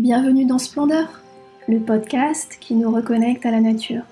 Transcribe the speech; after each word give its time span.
Bienvenue 0.00 0.46
dans 0.46 0.56
Splendeur, 0.56 1.20
le 1.68 1.78
podcast 1.78 2.56
qui 2.58 2.74
nous 2.74 2.90
reconnecte 2.90 3.44
à 3.44 3.50
la 3.50 3.60
nature. 3.60 4.04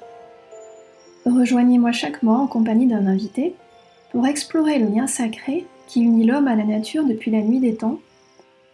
Rejoignez-moi 1.24 1.92
chaque 1.92 2.22
mois 2.22 2.36
en 2.36 2.46
compagnie 2.46 2.86
d'un 2.86 3.06
invité 3.06 3.54
pour 4.12 4.26
explorer 4.26 4.80
le 4.80 4.94
lien 4.94 5.06
sacré 5.06 5.64
qui 5.86 6.02
unit 6.02 6.26
l'homme 6.26 6.46
à 6.46 6.56
la 6.56 6.64
nature 6.64 7.06
depuis 7.06 7.30
la 7.30 7.40
nuit 7.40 7.60
des 7.60 7.74
temps 7.74 8.00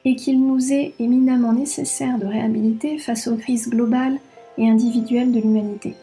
et 0.04 0.16
qu'il 0.16 0.44
nous 0.44 0.72
est 0.72 0.94
éminemment 0.98 1.52
nécessaire 1.52 2.18
de 2.18 2.26
réhabiliter 2.26 2.98
face 2.98 3.28
aux 3.28 3.36
crises 3.36 3.70
globales 3.70 4.18
et 4.58 4.68
individuelles 4.68 5.30
de 5.30 5.38
l'humanité. 5.38 5.94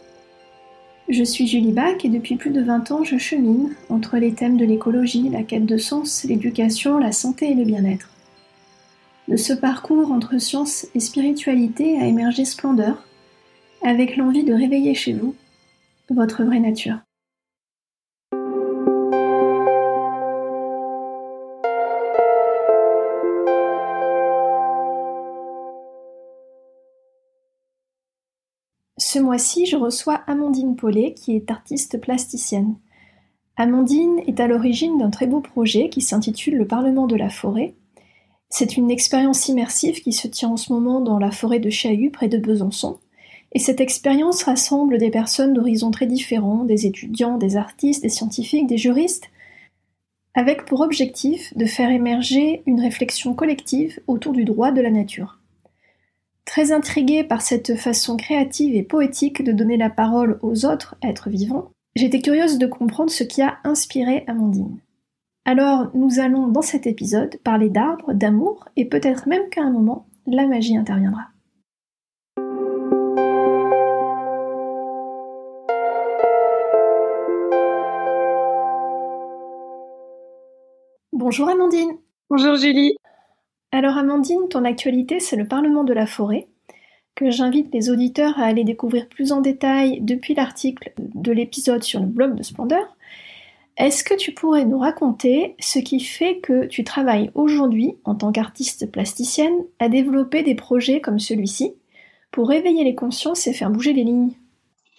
Je 1.10 1.26
suis 1.26 1.46
Julie 1.46 1.74
Bach 1.74 2.06
et 2.06 2.10
depuis 2.10 2.38
plus 2.38 2.52
de 2.52 2.62
20 2.62 2.90
ans 2.92 3.04
je 3.04 3.18
chemine 3.18 3.76
entre 3.90 4.16
les 4.16 4.32
thèmes 4.32 4.56
de 4.56 4.64
l'écologie, 4.64 5.28
la 5.28 5.44
quête 5.44 5.66
de 5.66 5.76
sens, 5.76 6.24
l'éducation, 6.24 7.00
la 7.00 7.12
santé 7.12 7.52
et 7.52 7.56
le 7.56 7.66
bien-être. 7.66 8.08
De 9.28 9.36
ce 9.38 9.54
parcours 9.54 10.12
entre 10.12 10.38
science 10.40 10.88
et 10.96 11.00
spiritualité 11.00 11.98
a 12.00 12.06
émergé 12.06 12.46
splendeur, 12.46 13.08
avec 13.84 14.18
l'envie 14.18 14.44
de 14.44 14.54
réveiller 14.54 14.94
chez 14.94 15.14
vous 15.14 15.36
votre 16.14 16.44
vraie 16.44 16.60
nature. 16.60 16.98
Ce 28.98 29.20
mois-ci, 29.20 29.66
je 29.66 29.76
reçois 29.76 30.22
Amandine 30.28 30.76
Paulet, 30.76 31.14
qui 31.14 31.36
est 31.36 31.52
artiste 31.52 32.00
plasticienne. 32.00 32.76
Amandine 33.58 34.22
est 34.26 34.40
à 34.40 34.48
l'origine 34.48 34.98
d'un 34.98 35.10
très 35.10 35.28
beau 35.28 35.42
projet 35.42 35.90
qui 35.90 36.02
s'intitule 36.02 36.56
Le 36.56 36.66
Parlement 36.66 37.08
de 37.08 37.18
la 37.18 37.30
forêt. 37.30 37.76
C'est 38.54 38.76
une 38.76 38.92
expérience 38.92 39.48
immersive 39.48 40.02
qui 40.02 40.12
se 40.12 40.28
tient 40.28 40.50
en 40.50 40.58
ce 40.58 40.74
moment 40.74 41.00
dans 41.00 41.20
la 41.20 41.32
forêt 41.32 41.60
de 41.60 41.70
Chahut, 41.70 42.12
près 42.12 42.28
de 42.28 42.38
Besançon. 42.38 43.00
Et 43.54 43.60
cette 43.60 43.80
expérience 43.80 44.44
rassemble 44.44 44.98
des 44.98 45.10
personnes 45.10 45.54
d'horizons 45.54 45.90
très 45.90 46.06
différents, 46.06 46.66
des 46.66 46.86
étudiants, 46.86 47.38
des 47.38 47.56
artistes, 47.56 48.04
des 48.04 48.10
scientifiques, 48.10 48.68
des 48.68 48.78
juristes, 48.78 49.30
avec 50.34 50.66
pour 50.66 50.82
objectif 50.82 51.56
de 51.58 51.66
faire 51.66 51.90
émerger 51.90 52.62
une 52.66 52.82
réflexion 52.82 53.34
collective 53.34 54.02
autour 54.08 54.34
du 54.34 54.44
droit 54.44 54.72
de 54.72 54.82
la 54.82 54.92
nature. 54.92 55.40
Très 56.44 56.74
intriguée 56.74 57.24
par 57.24 57.42
cette 57.42 57.78
façon 57.78 58.18
créative 58.18 58.76
et 58.76 58.84
poétique 58.84 59.44
de 59.44 59.54
donner 59.54 59.78
la 59.78 59.90
parole 59.90 60.40
aux 60.42 60.66
autres 60.66 60.96
êtres 61.02 61.30
vivants, 61.30 61.72
j'étais 61.96 62.22
curieuse 62.22 62.58
de 62.58 62.68
comprendre 62.68 63.12
ce 63.12 63.24
qui 63.24 63.42
a 63.42 63.60
inspiré 63.64 64.26
Amandine. 64.28 64.78
Alors 65.44 65.90
nous 65.96 66.20
allons 66.20 66.48
dans 66.48 66.62
cet 66.62 66.86
épisode 66.86 67.38
parler 67.44 67.70
d'arbres, 67.70 68.14
d'amour 68.14 68.70
et 68.76 68.86
peut-être 68.86 69.28
même 69.28 69.50
qu'à 69.50 69.64
un 69.64 69.72
moment, 69.72 70.06
la 70.28 70.46
magie 70.46 70.78
interviendra. 70.78 71.30
Bonjour 81.12 81.50
Amandine. 81.50 81.98
Bonjour 82.30 82.56
Julie. 82.56 82.96
Alors 83.72 83.98
Amandine, 83.98 84.48
ton 84.48 84.64
actualité 84.64 85.20
c'est 85.20 85.38
le 85.38 85.48
Parlement 85.48 85.84
de 85.84 85.94
la 85.94 86.06
forêt, 86.06 86.50
que 87.16 87.32
j'invite 87.32 87.74
les 87.74 87.90
auditeurs 87.90 88.38
à 88.38 88.44
aller 88.44 88.64
découvrir 88.64 89.10
plus 89.10 89.32
en 89.32 89.42
détail 89.42 90.02
depuis 90.02 90.36
l'article 90.36 90.94
de 91.00 91.32
l'épisode 91.32 91.82
sur 91.82 92.00
le 92.00 92.06
blog 92.06 92.36
de 92.36 92.44
Splendeur. 92.44 92.96
Est-ce 93.82 94.04
que 94.04 94.14
tu 94.14 94.32
pourrais 94.32 94.64
nous 94.64 94.78
raconter 94.78 95.56
ce 95.60 95.80
qui 95.80 96.02
fait 96.02 96.38
que 96.38 96.68
tu 96.68 96.84
travailles 96.84 97.32
aujourd'hui 97.34 97.96
en 98.04 98.14
tant 98.14 98.32
qu'artiste 98.32 98.92
plasticienne 98.92 99.56
à 99.80 99.90
développer 99.90 100.44
des 100.44 100.54
projets 100.54 101.02
comme 101.02 101.18
celui-ci 101.18 101.74
pour 102.30 102.48
réveiller 102.48 102.84
les 102.84 102.94
consciences 102.94 103.48
et 103.48 103.54
faire 103.54 103.72
bouger 103.72 103.94
les 103.94 104.04
lignes? 104.04 104.34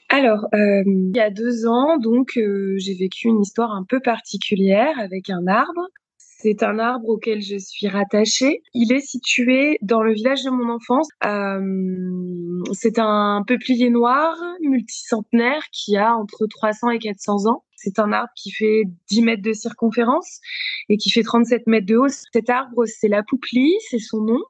Alors, 0.08 0.48
euh, 0.52 0.82
il 0.84 1.12
y 1.14 1.20
a 1.20 1.30
deux 1.30 1.64
ans, 1.68 1.96
donc, 1.96 2.36
euh, 2.36 2.74
j'ai 2.78 2.94
vécu 2.94 3.28
une 3.28 3.42
histoire 3.42 3.70
un 3.70 3.84
peu 3.88 4.00
particulière 4.00 4.98
avec 4.98 5.30
un 5.30 5.46
arbre. 5.46 5.86
C'est 6.18 6.64
un 6.64 6.80
arbre 6.80 7.08
auquel 7.08 7.40
je 7.40 7.58
suis 7.58 7.86
rattachée. 7.86 8.62
Il 8.74 8.92
est 8.92 9.06
situé 9.06 9.78
dans 9.82 10.02
le 10.02 10.12
village 10.12 10.42
de 10.42 10.50
mon 10.50 10.74
enfance. 10.74 11.06
Euh, 11.24 12.64
c'est 12.72 12.98
un 12.98 13.44
peuplier 13.46 13.90
noir 13.90 14.34
multicentenaire 14.60 15.62
qui 15.70 15.96
a 15.96 16.16
entre 16.16 16.48
300 16.48 16.90
et 16.90 16.98
400 16.98 17.46
ans. 17.46 17.62
C'est 17.82 17.98
un 17.98 18.12
arbre 18.12 18.32
qui 18.36 18.50
fait 18.50 18.84
10 19.10 19.22
mètres 19.22 19.42
de 19.42 19.52
circonférence 19.52 20.40
et 20.88 20.96
qui 20.96 21.10
fait 21.10 21.22
37 21.22 21.66
mètres 21.66 21.86
de 21.86 21.96
haut. 21.96 22.08
Cet 22.32 22.50
arbre, 22.50 22.84
c'est 22.86 23.08
la 23.08 23.22
pouplie, 23.22 23.74
c'est 23.90 23.98
son 23.98 24.22
nom. 24.22 24.40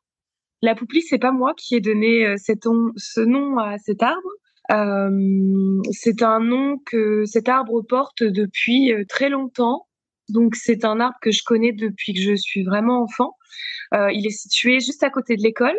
La 0.60 0.75
pouplie, 0.75 1.03
c'est 1.03 1.19
pas 1.19 1.32
moi 1.32 1.54
qui 1.56 1.75
ai 1.75 1.81
donné 1.81 2.34
ce 2.37 3.20
nom 3.20 3.59
à 3.59 3.78
cet 3.78 4.03
arbre. 4.03 4.28
Euh, 4.70 5.82
c'est 5.91 6.22
un 6.22 6.41
nom 6.41 6.78
que 6.87 7.25
cet 7.25 7.48
arbre 7.48 7.82
porte 7.82 8.22
depuis 8.22 8.93
euh, 8.93 9.04
très 9.09 9.28
longtemps. 9.28 9.87
Donc 10.28 10.54
c'est 10.54 10.84
un 10.84 11.00
arbre 11.00 11.19
que 11.20 11.31
je 11.31 11.43
connais 11.44 11.72
depuis 11.72 12.14
que 12.14 12.20
je 12.20 12.34
suis 12.34 12.62
vraiment 12.62 13.03
enfant. 13.03 13.37
Euh, 13.94 14.10
il 14.12 14.26
est 14.26 14.31
situé 14.31 14.81
juste 14.81 15.03
à 15.03 15.10
côté 15.10 15.37
de 15.37 15.43
l'école. 15.43 15.76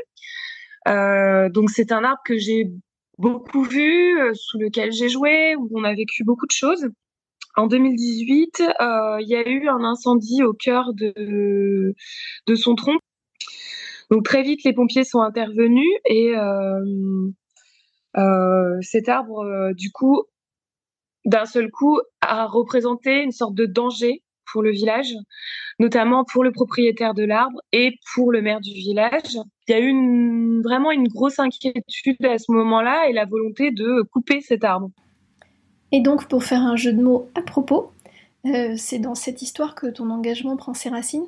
donc 1.51 1.69
c'est 1.69 1.91
un 1.91 2.03
arbre 2.03 2.21
que 2.25 2.37
j'ai 2.37 2.69
beaucoup 3.17 3.63
vu, 3.63 4.19
sous 4.33 4.59
lequel 4.59 4.91
j'ai 4.91 5.09
joué, 5.09 5.55
où 5.55 5.69
on 5.73 5.83
a 5.83 5.93
vécu 5.95 6.23
beaucoup 6.23 6.45
de 6.45 6.51
choses. 6.51 6.87
En 7.55 7.67
2018, 7.67 8.63
il 9.19 9.27
y 9.27 9.35
a 9.35 9.47
eu 9.47 9.67
un 9.67 9.83
incendie 9.83 10.43
au 10.43 10.53
cœur 10.53 10.93
de, 10.93 11.93
de 12.47 12.55
son 12.55 12.75
tronc. 12.75 12.97
Donc 14.11 14.23
très 14.25 14.43
vite, 14.43 14.63
les 14.63 14.73
pompiers 14.73 15.03
sont 15.03 15.21
intervenus 15.21 15.89
et 16.05 16.33
euh, 18.17 18.77
cet 18.81 19.09
arbre, 19.09 19.39
euh, 19.39 19.73
du 19.73 19.91
coup, 19.91 20.23
d'un 21.25 21.45
seul 21.45 21.69
coup, 21.71 21.99
a 22.21 22.45
représenté 22.45 23.23
une 23.23 23.31
sorte 23.31 23.55
de 23.55 23.65
danger 23.65 24.23
pour 24.51 24.61
le 24.61 24.71
village, 24.71 25.13
notamment 25.79 26.25
pour 26.25 26.43
le 26.43 26.51
propriétaire 26.51 27.13
de 27.13 27.23
l'arbre 27.23 27.59
et 27.71 27.95
pour 28.13 28.31
le 28.31 28.41
maire 28.41 28.59
du 28.59 28.73
village. 28.73 29.37
Il 29.67 29.71
y 29.71 29.73
a 29.73 29.79
eu 29.79 30.61
vraiment 30.61 30.91
une 30.91 31.07
grosse 31.07 31.39
inquiétude 31.39 32.25
à 32.25 32.37
ce 32.37 32.51
moment-là 32.51 33.07
et 33.09 33.13
la 33.13 33.25
volonté 33.25 33.71
de 33.71 34.03
couper 34.11 34.41
cet 34.41 34.63
arbre. 34.63 34.89
Et 35.93 36.01
donc, 36.01 36.27
pour 36.27 36.43
faire 36.43 36.61
un 36.61 36.75
jeu 36.75 36.91
de 36.91 37.01
mots 37.01 37.29
à 37.35 37.41
propos, 37.41 37.91
euh, 38.45 38.73
c'est 38.75 38.99
dans 38.99 39.15
cette 39.15 39.41
histoire 39.41 39.75
que 39.75 39.87
ton 39.87 40.09
engagement 40.09 40.57
prend 40.57 40.73
ses 40.73 40.89
racines 40.89 41.27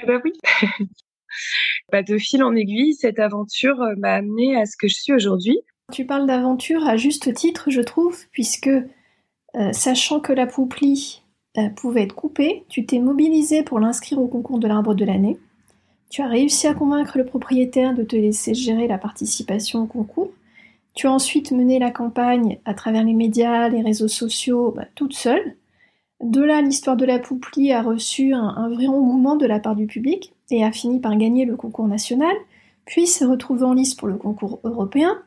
Eh 0.00 0.06
ben 0.06 0.22
oui. 0.24 0.32
bah, 1.92 2.02
de 2.02 2.16
fil 2.16 2.42
en 2.42 2.54
aiguille, 2.54 2.94
cette 2.94 3.18
aventure 3.18 3.76
m'a 3.98 4.14
amené 4.14 4.56
à 4.56 4.64
ce 4.64 4.76
que 4.78 4.86
je 4.86 4.94
suis 4.94 5.12
aujourd'hui. 5.12 5.58
Tu 5.92 6.06
parles 6.06 6.26
d'aventure 6.26 6.86
à 6.86 6.96
juste 6.96 7.34
titre, 7.34 7.70
je 7.70 7.80
trouve, 7.80 8.16
puisque 8.30 8.68
euh, 8.68 9.72
sachant 9.72 10.20
que 10.20 10.32
la 10.32 10.46
pouplie 10.46 11.22
euh, 11.58 11.68
pouvait 11.70 12.02
être 12.02 12.14
coupée, 12.14 12.64
tu 12.68 12.86
t'es 12.86 13.00
mobilisé 13.00 13.64
pour 13.64 13.80
l'inscrire 13.80 14.20
au 14.20 14.28
concours 14.28 14.60
de 14.60 14.68
l'arbre 14.68 14.94
de 14.94 15.04
l'année. 15.04 15.36
Tu 16.10 16.22
as 16.22 16.28
réussi 16.28 16.68
à 16.68 16.74
convaincre 16.74 17.18
le 17.18 17.24
propriétaire 17.24 17.92
de 17.92 18.04
te 18.04 18.14
laisser 18.14 18.54
gérer 18.54 18.86
la 18.86 18.98
participation 18.98 19.82
au 19.82 19.86
concours. 19.86 20.30
Tu 20.96 21.06
as 21.06 21.12
ensuite 21.12 21.52
mené 21.52 21.78
la 21.78 21.90
campagne 21.90 22.58
à 22.64 22.72
travers 22.72 23.04
les 23.04 23.12
médias, 23.12 23.68
les 23.68 23.82
réseaux 23.82 24.08
sociaux, 24.08 24.72
bah, 24.74 24.86
toute 24.94 25.12
seule. 25.12 25.56
De 26.22 26.40
là, 26.40 26.62
l'histoire 26.62 26.96
de 26.96 27.04
la 27.04 27.18
pouplie 27.18 27.70
a 27.70 27.82
reçu 27.82 28.32
un, 28.32 28.70
vrai 28.70 28.86
engouement 28.86 29.36
de 29.36 29.44
la 29.44 29.60
part 29.60 29.76
du 29.76 29.86
public 29.86 30.32
et 30.50 30.64
a 30.64 30.72
fini 30.72 30.98
par 30.98 31.14
gagner 31.18 31.44
le 31.44 31.54
concours 31.54 31.86
national, 31.86 32.34
puis 32.86 33.06
s'est 33.06 33.26
retrouvée 33.26 33.64
en 33.64 33.74
lice 33.74 33.94
pour 33.94 34.08
le 34.08 34.16
concours 34.16 34.58
européen, 34.64 35.18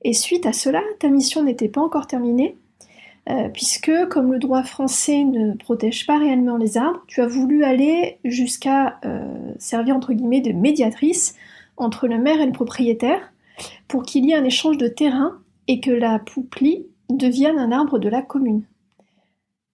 et 0.00 0.14
suite 0.14 0.46
à 0.46 0.54
cela, 0.54 0.80
ta 0.98 1.08
mission 1.08 1.42
n'était 1.42 1.68
pas 1.68 1.82
encore 1.82 2.06
terminée, 2.06 2.56
euh, 3.28 3.50
puisque 3.50 3.92
comme 4.08 4.32
le 4.32 4.38
droit 4.38 4.62
français 4.62 5.24
ne 5.24 5.52
protège 5.54 6.06
pas 6.06 6.18
réellement 6.18 6.56
les 6.56 6.78
arbres, 6.78 7.04
tu 7.06 7.20
as 7.20 7.26
voulu 7.26 7.64
aller 7.64 8.18
jusqu'à 8.24 8.98
euh, 9.04 9.52
servir 9.58 9.94
entre 9.94 10.14
guillemets 10.14 10.40
de 10.40 10.52
médiatrice 10.52 11.36
entre 11.76 12.08
le 12.08 12.18
maire 12.18 12.40
et 12.40 12.46
le 12.46 12.52
propriétaire 12.52 13.31
pour 13.88 14.02
qu'il 14.02 14.24
y 14.24 14.32
ait 14.32 14.36
un 14.36 14.44
échange 14.44 14.78
de 14.78 14.88
terrain 14.88 15.40
et 15.68 15.80
que 15.80 15.90
la 15.90 16.18
pouplie 16.18 16.86
devienne 17.10 17.58
un 17.58 17.72
arbre 17.72 17.98
de 17.98 18.08
la 18.08 18.22
commune. 18.22 18.64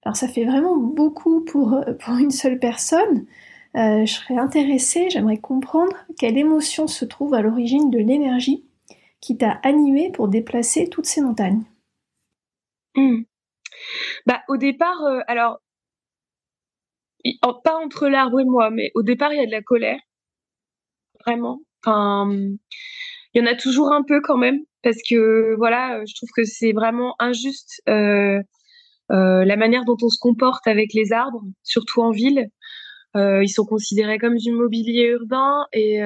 Alors 0.04 0.16
ça 0.16 0.28
fait 0.28 0.44
vraiment 0.44 0.76
beaucoup 0.76 1.44
pour, 1.44 1.74
euh, 1.74 1.94
une 2.18 2.30
seule 2.30 2.58
personne. 2.58 3.26
je 3.74 4.06
serais 4.06 4.38
intéressée, 4.38 5.10
j'aimerais 5.10 5.38
comprendre 5.38 5.96
quelle 6.18 6.38
émotion 6.38 6.86
se 6.86 7.04
trouve 7.04 7.34
à 7.34 7.42
l'origine 7.42 7.90
de 7.90 7.98
l'énergie 7.98 8.64
qui 9.20 9.36
t'a 9.36 9.60
animé 9.62 10.10
pour 10.10 10.28
déplacer 10.28 10.88
toutes 10.88 11.06
ces 11.06 11.20
montagnes 11.20 11.62
mmh. 12.96 13.22
Bah, 14.26 14.42
au 14.48 14.56
départ, 14.56 15.02
euh, 15.04 15.20
alors, 15.26 15.60
pas 17.64 17.76
entre 17.76 18.08
l'arbre 18.08 18.40
et 18.40 18.44
moi, 18.44 18.70
mais 18.70 18.90
au 18.94 19.02
départ, 19.02 19.32
il 19.32 19.38
y 19.38 19.42
a 19.42 19.46
de 19.46 19.50
la 19.50 19.62
colère. 19.62 20.00
Vraiment. 21.20 21.60
Enfin, 21.84 22.30
il 23.34 23.42
y 23.42 23.44
en 23.44 23.50
a 23.50 23.54
toujours 23.54 23.92
un 23.92 24.02
peu 24.02 24.20
quand 24.20 24.36
même, 24.36 24.60
parce 24.82 24.98
que 25.08 25.54
voilà, 25.56 26.04
je 26.06 26.14
trouve 26.14 26.30
que 26.34 26.44
c'est 26.44 26.72
vraiment 26.72 27.14
injuste 27.18 27.82
euh, 27.88 28.40
euh, 29.10 29.44
la 29.44 29.56
manière 29.56 29.84
dont 29.84 29.96
on 30.02 30.08
se 30.08 30.18
comporte 30.18 30.66
avec 30.66 30.92
les 30.94 31.12
arbres, 31.12 31.42
surtout 31.62 32.02
en 32.02 32.10
ville. 32.10 32.48
ils 33.14 33.48
sont 33.48 33.64
considérés 33.64 34.18
comme 34.18 34.36
du 34.36 34.52
mobilier 34.52 35.08
urbain 35.08 35.66
et 35.72 36.00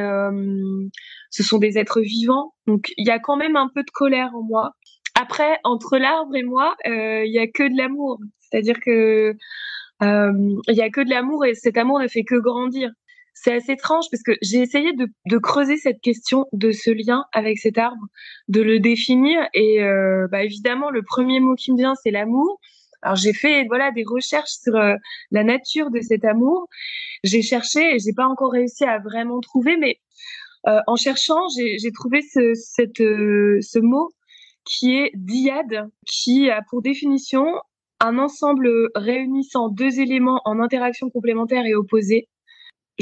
ce 1.31 1.43
sont 1.43 1.59
des 1.59 1.79
êtres 1.79 2.01
vivants. 2.01 2.55
Donc 2.67 2.93
il 2.97 3.07
y 3.07 3.11
a 3.11 3.19
quand 3.19 3.37
même 3.37 3.57
un 3.57 3.69
peu 3.75 3.83
de 3.83 3.91
colère 3.93 4.31
en 4.35 4.43
moi. 4.43 4.73
Après, 5.21 5.59
entre 5.65 5.99
l'arbre 5.99 6.35
et 6.37 6.43
moi, 6.43 6.75
il 6.87 7.33
y 7.33 7.39
a 7.39 7.47
que 7.47 7.65
de 7.71 7.77
l'amour. 7.77 8.19
C'est-à-dire 8.41 8.81
que 8.81 9.35
il 10.01 10.75
y 10.75 10.81
a 10.81 10.91
que 10.91 11.03
de 11.03 11.11
l'amour 11.11 11.45
et 11.45 11.55
cet 11.55 11.77
amour 11.77 12.01
ne 12.01 12.09
fait 12.09 12.25
que 12.25 12.37
grandir 12.37 12.91
c'est 13.35 13.55
assez 13.55 13.73
étrange 13.73 14.07
parce 14.11 14.23
que 14.23 14.33
j'ai 14.43 14.59
essayé 14.59 14.93
de, 14.93 15.07
de, 15.27 15.39
creuser 15.39 15.77
cette 15.77 16.01
question 16.01 16.47
de 16.53 16.71
ce 16.71 16.91
lien 16.91 17.25
avec 17.33 17.59
cet 17.59 17.79
arbre, 17.79 18.07
de 18.49 18.61
le 18.63 18.79
définir. 18.79 19.41
Et 19.55 19.83
euh, 19.83 20.29
bah 20.31 20.45
évidemment, 20.45 20.91
le 20.91 21.03
premier 21.03 21.41
mot 21.41 21.55
qui 21.55 21.73
me 21.73 21.79
vient, 21.79 21.95
c'est 21.95 22.11
l'amour. 22.11 22.61
Alors 23.03 23.17
j'ai 23.17 23.33
fait 23.33 23.65
voilà 23.67 23.91
des 23.91 24.05
recherches 24.07 24.59
sur 24.63 24.77
euh, 24.77 24.95
la 25.31 25.45
nature 25.45 25.91
de 25.91 26.01
cet 26.01 26.25
amour. 26.25 26.69
J'ai 27.25 27.43
cherché 27.43 27.95
et 27.95 27.99
j'ai 27.99 28.13
pas 28.13 28.27
encore 28.27 28.53
réussi 28.53 28.85
à 28.85 28.99
vraiment 28.99 29.41
trouver, 29.41 29.77
mais 29.77 29.99
euh, 30.69 30.79
en 30.87 30.97
cherchant, 30.97 31.41
j'ai 31.57 31.93
trouvé 31.93 32.23
ce, 32.23 32.55
cette, 32.55 33.01
euh, 33.01 33.59
ce 33.61 33.81
mot 33.81 34.11
qui 34.65 34.95
est 34.97 35.11
diade, 35.15 35.91
qui 36.07 36.51
a 36.51 36.63
pour 36.71 36.83
définition 36.83 37.45
un 37.99 38.19
ensemble 38.19 38.91
réunissant 38.95 39.69
deux 39.69 40.01
éléments 40.01 40.41
en 40.45 40.61
interaction 40.61 41.11
complémentaire 41.11 41.67
et 41.67 41.75
opposée. 41.75 42.29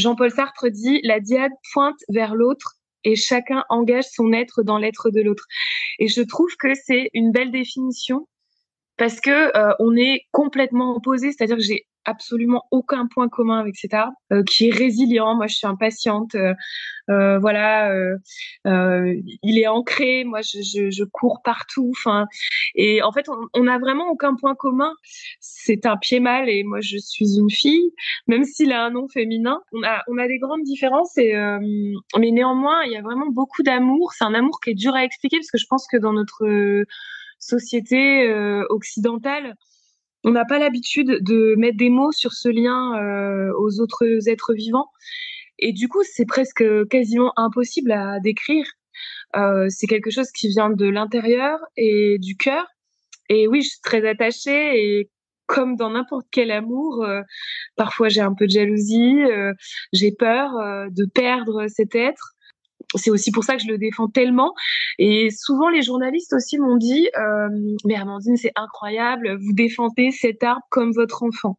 Jean-Paul 0.00 0.31
Sartre 0.31 0.69
dit 0.69 1.00
la 1.05 1.20
diade 1.20 1.52
pointe 1.73 2.00
vers 2.08 2.35
l'autre 2.35 2.76
et 3.05 3.17
chacun 3.17 3.64
engage 3.69 4.06
son 4.11 4.32
être 4.32 4.62
dans 4.62 4.79
l'être 4.79 5.11
de 5.11 5.20
l'autre. 5.20 5.47
Et 5.99 6.08
je 6.08 6.23
trouve 6.23 6.50
que 6.58 6.75
c'est 6.75 7.11
une 7.14 7.32
belle 7.32 7.52
définition 7.52 8.26
parce 9.00 9.19
que 9.19 9.56
euh, 9.56 9.73
on 9.79 9.97
est 9.97 10.26
complètement 10.31 10.94
opposés, 10.94 11.32
c'est-à-dire 11.32 11.56
que 11.56 11.62
j'ai 11.62 11.87
absolument 12.05 12.64
aucun 12.70 13.06
point 13.06 13.31
commun 13.31 13.58
avec 13.58 13.76
cet 13.76 13.94
arbre, 13.94 14.12
euh, 14.31 14.43
qui 14.43 14.69
est 14.69 14.75
résilient. 14.75 15.37
Moi, 15.37 15.47
je 15.47 15.55
suis 15.55 15.67
impatiente. 15.67 16.35
Euh, 16.35 16.52
euh 17.08 17.38
voilà, 17.38 17.93
euh, 17.93 18.17
euh, 18.67 19.14
il 19.43 19.58
est 19.58 19.69
ancré. 19.69 20.25
Moi, 20.25 20.43
je, 20.43 20.58
je, 20.61 20.91
je 20.91 21.05
cours 21.05 21.41
partout. 21.43 21.91
Enfin, 21.97 22.26
et 22.75 23.02
en 23.02 23.11
fait, 23.11 23.25
on 23.55 23.62
n'a 23.62 23.79
vraiment 23.79 24.11
aucun 24.11 24.35
point 24.35 24.55
commun. 24.55 24.93
C'est 25.41 25.87
un 25.87 25.96
pied 25.96 26.20
mâle 26.20 26.50
et 26.50 26.62
moi, 26.62 26.81
je 26.82 26.99
suis 26.99 27.38
une 27.38 27.50
fille, 27.50 27.93
même 28.26 28.44
s'il 28.44 28.70
a 28.70 28.85
un 28.85 28.91
nom 28.91 29.08
féminin. 29.08 29.62
On 29.73 29.82
a, 29.82 30.03
on 30.08 30.19
a 30.19 30.29
des 30.29 30.38
grandes 30.38 30.64
différences 30.64 31.17
et 31.17 31.32
mais 32.19 32.31
néanmoins, 32.32 32.82
il 32.85 32.93
y 32.93 32.96
a 32.96 33.03
vraiment 33.03 33.31
beaucoup 33.31 33.62
d'amour. 33.62 34.12
C'est 34.12 34.25
un 34.25 34.35
amour 34.35 34.61
qui 34.62 34.70
est 34.70 34.75
dur 34.75 34.94
à 34.94 35.05
expliquer 35.05 35.38
parce 35.38 35.50
que 35.50 35.58
je 35.58 35.67
pense 35.67 35.87
que 35.91 35.96
dans 35.96 36.12
notre 36.12 36.44
société 37.41 38.33
occidentale, 38.69 39.57
on 40.25 40.33
n'a 40.33 40.45
pas 40.45 40.59
l'habitude 40.59 41.19
de 41.23 41.55
mettre 41.57 41.79
des 41.79 41.89
mots 41.89 42.13
sur 42.13 42.33
ce 42.33 42.49
lien 42.49 42.99
euh, 42.99 43.53
aux 43.59 43.81
autres 43.81 44.29
êtres 44.29 44.53
vivants. 44.53 44.89
Et 45.59 45.73
du 45.73 45.89
coup, 45.89 46.03
c'est 46.03 46.27
presque 46.27 46.65
quasiment 46.89 47.33
impossible 47.37 47.93
à 47.93 48.21
décrire. 48.21 48.67
Euh, 49.37 49.67
c'est 49.71 49.87
quelque 49.87 50.11
chose 50.11 50.31
qui 50.31 50.49
vient 50.49 50.71
de 50.71 50.89
l'intérieur 50.89 51.59
et 51.77 52.19
du 52.19 52.37
cœur. 52.37 52.67
Et 53.29 53.47
oui, 53.49 53.63
je 53.63 53.71
suis 53.71 53.81
très 53.83 54.07
attachée 54.07 54.99
et 54.99 55.11
comme 55.47 55.77
dans 55.77 55.91
n'importe 55.91 56.27
quel 56.31 56.51
amour, 56.51 57.03
euh, 57.05 57.23
parfois 57.77 58.09
j'ai 58.09 58.21
un 58.21 58.35
peu 58.35 58.47
de 58.47 58.53
jalousie, 58.53 59.19
j'ai 59.93 60.13
peur 60.13 60.53
de 60.91 61.05
perdre 61.07 61.67
cet 61.69 61.95
être 61.95 62.35
c'est 62.97 63.11
aussi 63.11 63.31
pour 63.31 63.45
ça 63.45 63.57
que 63.57 63.63
je 63.63 63.69
le 63.69 63.79
défends 63.79 64.09
tellement. 64.09 64.55
Et 64.99 65.29
souvent, 65.31 65.69
les 65.69 65.83
journalistes 65.83 66.33
aussi 66.33 66.59
m'ont 66.59 66.77
dit, 66.77 67.09
euh, 67.17 67.49
mais 67.85 67.95
Amandine, 67.97 68.37
c'est 68.37 68.53
incroyable, 68.57 69.37
vous 69.37 69.53
défendez 69.53 70.11
cet 70.11 70.43
arbre 70.43 70.63
comme 70.71 70.93
votre 70.93 71.23
enfant. 71.23 71.59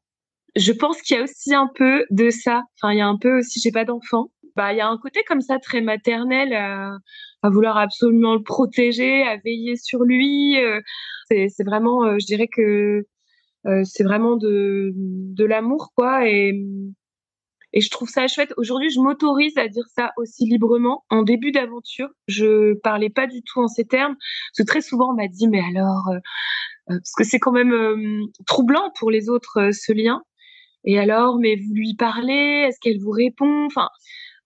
Je 0.56 0.74
pense 0.74 1.02
qu'il 1.02 1.16
y 1.16 1.20
a 1.20 1.24
aussi 1.24 1.54
un 1.54 1.70
peu 1.76 2.06
de 2.10 2.30
ça. 2.30 2.64
Enfin, 2.76 2.94
il 2.94 2.98
y 2.98 3.02
a 3.02 3.08
un 3.08 3.18
peu 3.18 3.40
aussi, 3.40 3.60
j'ai 3.62 3.72
pas 3.72 3.86
d'enfant. 3.86 4.28
Bah, 4.58 4.74
il 4.74 4.78
y 4.78 4.82
a 4.82 4.88
un 4.90 4.98
côté 4.98 5.24
comme 5.26 5.40
ça 5.40 5.60
très 5.60 5.80
maternel 5.80 6.54
à, 6.54 6.92
à 7.42 7.50
vouloir 7.50 7.78
absolument 7.78 8.36
le 8.36 8.44
protéger, 8.44 9.24
à 9.24 9.38
veiller 9.38 9.78
sur 9.78 10.04
lui. 10.04 10.62
Euh, 10.62 10.82
c'est 11.30 11.64
vraiment, 11.66 12.04
euh, 12.04 12.18
je 12.20 12.26
dirais 12.26 12.50
que 12.54 13.06
euh, 13.68 13.84
c'est 13.86 14.04
vraiment 14.04 14.36
de, 14.36 14.92
de 14.96 15.46
l'amour, 15.46 15.92
quoi. 15.96 16.28
Et 16.28 16.54
et 17.74 17.82
je 17.82 17.90
trouve 17.90 18.10
ça 18.10 18.28
chouette. 18.28 18.54
Aujourd'hui, 18.58 18.90
je 18.90 19.00
m'autorise 19.00 19.58
à 19.58 19.68
dire 19.68 19.86
ça 19.96 20.12
aussi 20.18 20.46
librement. 20.46 21.06
En 21.10 21.24
début 21.24 21.52
d'aventure, 21.52 22.10
je 22.28 22.74
parlais 22.82 23.10
pas 23.10 23.28
du 23.28 23.42
tout 23.44 23.62
en 23.62 23.68
ces 23.68 23.86
termes. 23.86 24.16
Parce 24.16 24.58
que 24.58 24.64
très 24.64 24.82
souvent, 24.82 25.12
on 25.12 25.16
m'a 25.16 25.28
dit, 25.28 25.48
mais 25.48 25.62
alors, 25.62 26.10
euh, 26.10 26.16
euh, 26.90 26.98
parce 26.98 27.14
que 27.18 27.24
c'est 27.24 27.40
quand 27.40 27.54
même 27.54 27.74
euh, 27.74 28.26
troublant 28.46 28.92
pour 29.00 29.10
les 29.10 29.30
autres, 29.30 29.72
ce 29.72 29.94
lien. 29.94 30.22
Et 30.84 31.00
alors, 31.00 31.38
mais 31.40 31.56
vous 31.56 31.74
lui 31.74 31.96
parlez 31.96 32.66
Est-ce 32.68 32.80
qu'elle 32.82 33.00
vous 33.00 33.12
répond? 33.12 33.66
Enfin, 33.68 33.88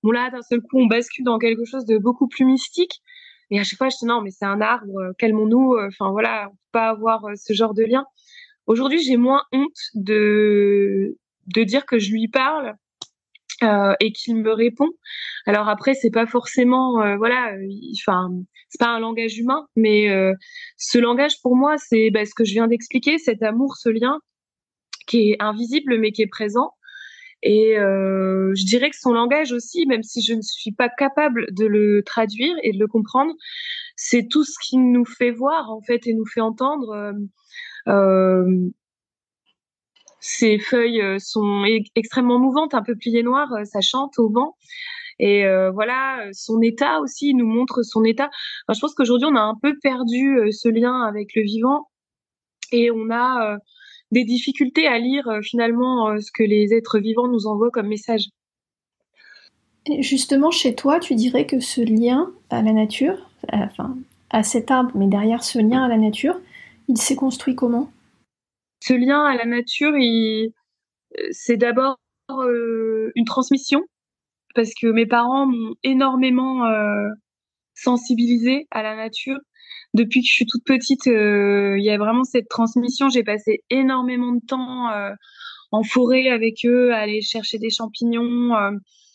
bon 0.04 0.12
là, 0.12 0.30
d'un 0.30 0.44
seul 0.44 0.62
coup, 0.62 0.80
on 0.80 0.88
bascule 0.88 1.26
dans 1.26 1.40
quelque 1.40 1.66
chose 1.66 1.86
de 1.86 1.98
beaucoup 1.98 2.28
plus 2.28 2.46
mystique. 2.46 3.02
Et 3.52 3.60
à 3.60 3.64
chaque 3.64 3.78
fois, 3.78 3.90
je 3.90 3.98
dis 4.00 4.06
non, 4.06 4.22
mais 4.22 4.32
c'est 4.32 4.46
un 4.46 4.62
arbre, 4.62 5.14
calmons-nous. 5.18 5.78
Enfin 5.88 6.12
voilà, 6.12 6.48
on 6.50 6.52
peut 6.52 6.58
pas 6.74 6.90
avoir 6.90 7.24
ce 7.36 7.54
genre 7.54 7.74
de 7.74 7.84
lien. 7.84 8.06
Aujourd'hui, 8.68 9.02
j'ai 9.02 9.18
moins 9.18 9.44
honte 9.52 9.78
de 9.96 11.18
de 11.48 11.64
dire 11.64 11.86
que 11.86 12.00
je 12.00 12.12
lui 12.12 12.28
parle 12.28 12.76
euh, 13.64 13.94
et 14.02 14.12
qu'il 14.12 14.36
me 14.36 14.52
répond. 14.52 14.90
Alors 15.46 15.70
après, 15.70 15.94
c'est 15.94 16.12
pas 16.12 16.26
forcément, 16.26 17.02
euh, 17.02 17.16
voilà, 17.16 17.54
enfin, 17.98 18.30
c'est 18.70 18.80
pas 18.80 18.90
un 18.90 19.00
langage 19.00 19.38
humain, 19.38 19.66
mais 19.78 20.10
euh, 20.10 20.34
ce 20.78 20.98
langage 20.98 21.42
pour 21.42 21.56
moi, 21.56 21.76
c'est 21.78 22.10
bah, 22.12 22.26
ce 22.26 22.34
que 22.36 22.44
je 22.44 22.52
viens 22.52 22.68
d'expliquer, 22.68 23.18
cet 23.18 23.44
amour, 23.44 23.78
ce 23.78 23.90
lien 23.90 24.20
qui 25.08 25.32
est 25.32 25.38
invisible 25.40 26.00
mais 26.00 26.12
qui 26.12 26.24
est 26.24 26.28
présent. 26.28 26.72
Et 27.44 27.76
je 27.76 28.66
dirais 28.66 28.90
que 28.90 28.96
son 29.00 29.14
langage 29.14 29.52
aussi, 29.52 29.86
même 29.86 30.02
si 30.02 30.22
je 30.24 30.34
ne 30.34 30.42
suis 30.42 30.72
pas 30.72 30.90
capable 30.90 31.46
de 31.54 31.66
le 31.66 32.02
traduire 32.04 32.56
et 32.64 32.72
de 32.72 32.80
le 32.80 32.88
comprendre, 32.88 33.34
c'est 33.96 34.28
tout 34.28 34.44
ce 34.44 34.56
qui 34.64 34.78
nous 34.78 35.06
fait 35.06 35.30
voir 35.30 35.70
en 35.70 35.80
fait 35.82 36.08
et 36.08 36.14
nous 36.14 36.26
fait 36.26 36.42
entendre. 36.42 37.14
Ces 40.28 40.58
feuilles 40.58 41.02
euh, 41.02 41.20
sont 41.20 41.64
extrêmement 41.94 42.40
mouvantes, 42.40 42.74
un 42.74 42.82
peu 42.82 42.96
pliées 42.96 43.22
noires, 43.22 43.54
euh, 43.54 43.64
ça 43.64 43.80
chante 43.82 44.18
au 44.18 44.28
vent. 44.28 44.56
Et 45.20 45.46
euh, 45.46 45.70
voilà, 45.70 46.28
son 46.34 46.62
état 46.64 47.00
aussi 47.00 47.36
nous 47.36 47.46
montre 47.46 47.84
son 47.84 48.04
état. 48.04 48.32
je 48.74 48.80
pense 48.80 48.96
qu'aujourd'hui, 48.96 49.28
on 49.32 49.36
a 49.36 49.42
un 49.42 49.54
peu 49.62 49.78
perdu 49.84 50.52
ce 50.52 50.68
lien 50.68 51.04
avec 51.04 51.36
le 51.36 51.44
vivant 51.44 51.90
et 52.72 52.90
on 52.90 53.12
a 53.12 53.58
des 54.12 54.26
difficultés 54.26 54.88
à 54.88 54.98
lire 54.98 55.40
finalement 55.42 56.20
ce 56.20 56.32
que 56.34 56.44
les 56.44 56.74
êtres 56.74 57.00
vivants 57.00 57.30
nous 57.30 57.48
envoient 57.48 57.72
comme 57.72 57.88
message. 57.88 58.28
justement, 60.00 60.52
chez 60.52 60.76
toi, 60.76 61.00
tu 61.00 61.16
dirais 61.16 61.46
que 61.46 61.62
ce 61.62 61.80
lien 61.80 62.34
à 62.50 62.62
la 62.62 62.74
nature, 62.74 63.30
enfin 63.54 63.96
à 64.32 64.44
cet 64.44 64.70
arbre, 64.70 64.92
mais 64.96 65.08
derrière 65.08 65.44
ce 65.44 65.60
lien 65.60 65.86
à 65.86 65.88
la 65.88 65.98
nature, 65.98 66.38
il 66.90 66.98
s'est 66.98 67.16
construit 67.16 67.56
comment? 67.56 67.90
Ce 68.86 68.94
lien 68.94 69.24
à 69.24 69.36
la 69.36 69.46
nature, 69.46 69.94
c'est 71.32 71.58
d'abord 71.58 71.98
euh, 72.30 73.12
une 73.16 73.26
transmission 73.26 73.82
parce 74.54 74.72
que 74.80 74.88
mes 74.88 75.08
parents 75.08 75.48
m'ont 75.48 75.74
énormément 75.84 76.66
euh, 76.66 77.08
sensibilisée 77.74 78.68
à 78.70 78.84
la 78.84 78.96
nature. 78.96 79.38
Depuis 79.96 80.22
que 80.22 80.28
je 80.28 80.34
suis 80.34 80.46
toute 80.46 80.64
petite, 80.66 81.08
euh, 81.08 81.76
il 81.78 81.84
y 81.84 81.90
a 81.90 81.98
vraiment 81.98 82.24
cette 82.24 82.48
transmission. 82.48 83.10
J'ai 83.10 83.24
passé 83.24 83.64
énormément 83.72 84.34
de 84.34 84.46
temps 84.46 84.90
en 85.72 85.84
forêt 85.84 86.28
avec 86.30 86.64
eux, 86.66 86.94
à 86.94 86.98
aller 86.98 87.22
chercher 87.22 87.58
des 87.58 87.72
champignons. 87.72 88.54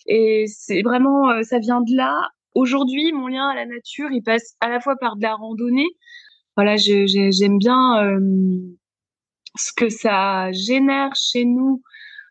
et 0.07 0.47
c'est 0.49 0.83
vraiment, 0.83 1.43
ça 1.45 1.61
vient 1.61 1.81
de 1.81 1.95
là. 1.97 2.29
Aujourd'hui, 2.55 3.13
mon 3.13 3.29
lien 3.29 3.49
à 3.49 3.55
la 3.55 3.67
nature, 3.67 4.11
il 4.11 4.23
passe 4.23 4.57
à 4.61 4.69
la 4.69 4.81
fois 4.81 4.97
par 4.97 5.17
de 5.17 5.23
la 5.23 5.35
randonnée. 5.35 5.89
Voilà, 6.57 6.77
j'aime 6.77 7.59
bien 7.59 8.19
ce 9.57 9.73
que 9.73 9.89
ça 9.89 10.53
génère 10.53 11.15
chez 11.15 11.45
nous 11.45 11.83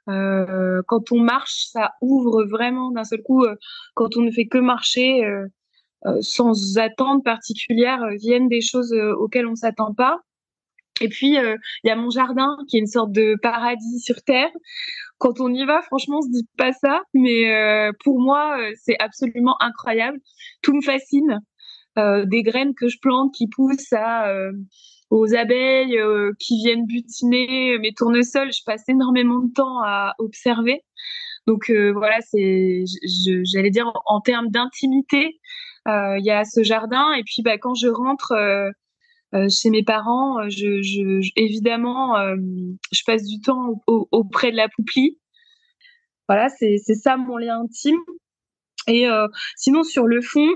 euh, 0.10 0.82
quand 0.88 1.12
on 1.12 1.20
marche, 1.20 1.68
ça 1.72 1.92
ouvre 2.02 2.44
vraiment 2.46 2.92
d'un 2.92 3.04
seul 3.04 3.22
coup. 3.22 3.44
Euh, 3.44 3.56
quand 3.94 4.18
on 4.18 4.22
ne 4.22 4.32
fait 4.32 4.48
que 4.48 4.58
marcher 4.58 5.24
euh, 5.26 5.46
euh 6.06 6.22
sans 6.22 6.78
attente 6.78 7.24
particulière, 7.24 8.02
euh, 8.04 8.16
viennent 8.20 8.50
des 8.50 8.62
choses 8.62 8.94
auxquelles 9.18 9.48
on 9.48 9.56
s'attend 9.56 9.94
pas. 9.94 10.20
Et 11.02 11.10
puis 11.10 11.38
il 11.38 11.58
y 11.86 11.90
a 11.90 11.96
mon 11.96 12.10
jardin 12.10 12.58
qui 12.68 12.78
est 12.78 12.82
une 12.82 12.88
sorte 12.88 13.12
de 13.14 13.36
paradis 13.42 14.00
sur 14.02 14.22
terre. 14.24 14.50
Quand 15.18 15.40
on 15.40 15.54
y 15.54 15.66
va, 15.66 15.82
franchement, 15.84 16.18
on 16.20 16.22
se 16.22 16.30
dit 16.30 16.48
pas 16.58 16.74
ça, 16.74 17.02
mais 17.14 17.90
pour 18.04 18.20
moi, 18.20 18.58
c'est 18.84 18.98
absolument 19.00 19.56
incroyable. 19.62 20.18
Tout 20.62 20.74
me 20.74 20.82
fascine. 20.82 21.40
des 21.96 22.44
graines 22.44 22.74
que 22.76 22.90
je 22.90 22.98
plante 23.02 23.34
qui 23.34 23.48
poussent 23.48 23.94
à 23.94 24.30
aux 25.10 25.34
abeilles 25.34 25.98
euh, 25.98 26.32
qui 26.40 26.58
viennent 26.58 26.86
butiner 26.86 27.78
mes 27.80 27.94
tournesols. 27.94 28.52
Je 28.54 28.64
passe 28.66 28.88
énormément 28.88 29.40
de 29.40 29.52
temps 29.52 29.82
à 29.84 30.14
observer. 30.20 30.84
Donc 31.48 31.70
euh, 31.70 31.92
voilà, 31.92 32.20
c'est, 32.22 32.84
j'allais 33.44 33.72
dire 33.72 33.92
en, 34.06 34.22
termes 34.22 34.50
d'intimité, 34.50 35.40
euh, 35.88 36.18
il 36.20 36.26
y 36.26 36.32
a 36.32 36.44
ce 36.46 36.64
jardin. 36.64 37.14
Et 37.14 37.24
puis 37.24 37.42
bah, 37.42 37.58
quand 37.58 37.74
je 37.74 37.88
rentre 37.88 38.34
chez 39.50 39.70
mes 39.70 39.84
parents, 39.84 40.50
je, 40.50 40.82
je 40.82 41.32
évidemment, 41.36 42.16
je 42.92 43.02
passe 43.06 43.26
du 43.26 43.42
temps 43.42 43.82
auprès 43.88 44.52
de 44.52 44.58
la 44.58 44.70
pouplie. 44.70 45.20
voilà, 46.28 46.50
c'est 46.50 46.78
ça 46.78 47.18
mon 47.18 47.38
lien 47.38 47.62
intime. 47.62 48.00
Et 48.88 49.06
sinon, 49.56 49.84
sur 49.84 50.08
le 50.08 50.22
fond, 50.22 50.50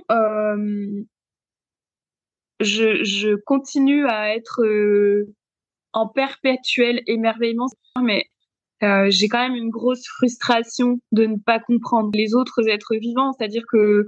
je, 2.64 3.36
continue 3.36 4.08
à 4.08 4.36
être 4.36 4.62
en 5.94 6.08
perpétuel 6.08 7.02
émerveillement, 7.08 7.68
mais 8.02 8.26
euh, 8.84 9.08
j'ai 9.10 9.30
quand 9.30 9.40
même 9.40 9.56
une 9.56 9.70
grosse 9.70 10.06
frustration 10.08 11.00
de 11.12 11.26
ne 11.26 11.38
pas 11.38 11.60
comprendre 11.60 12.10
les 12.14 12.34
autres 12.34 12.68
êtres 12.68 12.96
vivants. 12.96 13.32
C'est-à-dire 13.32 13.64
que 13.72 14.06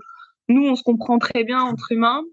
nous, 0.50 0.68
on 0.68 0.76
se 0.76 0.84
comprend 0.84 1.18
très 1.18 1.44
bien 1.44 1.62
entre 1.62 1.92
humains. 1.92 2.24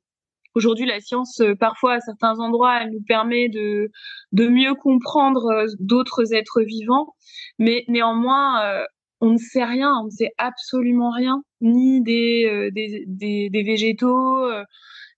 Aujourd'hui, 0.55 0.85
la 0.85 1.01
science, 1.01 1.41
euh, 1.41 1.55
parfois, 1.55 1.95
à 1.95 2.01
certains 2.01 2.39
endroits, 2.41 2.83
elle 2.83 2.91
nous 2.91 3.03
permet 3.07 3.49
de, 3.49 3.91
de 4.33 4.49
mieux 4.49 4.75
comprendre 4.75 5.47
euh, 5.53 5.67
d'autres 5.79 6.35
êtres 6.35 6.63
vivants. 6.63 7.15
Mais 7.59 7.85
néanmoins, 7.89 8.85
on 9.21 9.31
ne 9.31 9.39
sait 9.39 9.65
rien, 9.65 9.95
on 10.01 10.07
ne 10.07 10.11
sait 10.11 10.33
absolument 10.37 11.11
rien, 11.11 11.43
ni 11.61 12.03
des, 12.03 12.71
des, 12.73 13.05
des, 13.07 13.51
des, 13.51 13.63
végétaux, 13.63 14.49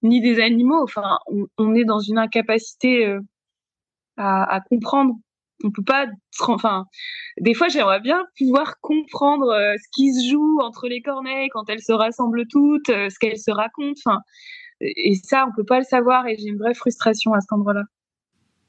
ni 0.05 0.21
des 0.21 0.41
animaux. 0.41 0.83
Enfin, 0.83 1.19
on, 1.59 1.75
est 1.75 1.85
dans 1.85 1.99
une 1.99 2.19
incapacité 2.19 3.19
à, 4.17 4.57
à 4.57 4.61
comprendre. 4.61 5.15
On 5.63 5.71
peut 5.71 5.85
pas 5.85 6.07
enfin 6.41 6.85
des 7.41 7.55
fois 7.55 7.69
j'aimerais 7.69 8.01
bien 8.01 8.25
pouvoir 8.37 8.81
comprendre 8.81 9.51
euh, 9.51 9.75
ce 9.77 9.89
qui 9.95 10.13
se 10.13 10.29
joue 10.29 10.59
entre 10.61 10.89
les 10.89 11.01
corneilles 11.01 11.49
quand 11.51 11.71
elles 11.71 11.81
se 11.81 11.93
rassemblent 11.93 12.47
toutes 12.49 12.91
euh, 12.91 13.09
ce 13.09 13.19
qu'elles 13.19 13.39
se 13.39 13.53
racontent. 13.53 13.99
Enfin 14.05 14.19
et 14.81 15.15
ça 15.15 15.47
on 15.49 15.55
peut 15.55 15.65
pas 15.65 15.79
le 15.79 15.85
savoir 15.85 16.27
et 16.27 16.37
j'ai 16.37 16.49
une 16.49 16.59
vraie 16.59 16.75
frustration 16.75 17.33
à 17.35 17.41
cet 17.41 17.53
endroit-là. 17.53 17.85